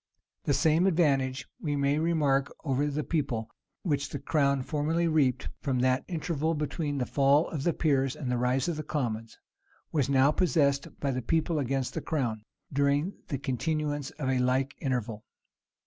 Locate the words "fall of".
7.05-7.61